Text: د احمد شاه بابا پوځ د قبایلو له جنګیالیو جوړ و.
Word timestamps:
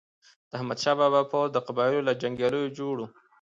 د 0.49 0.51
احمد 0.57 0.79
شاه 0.83 0.95
بابا 0.99 1.21
پوځ 1.31 1.47
د 1.53 1.57
قبایلو 1.67 2.05
له 2.07 2.13
جنګیالیو 2.21 2.73
جوړ 2.79 2.95
و. 2.99 3.05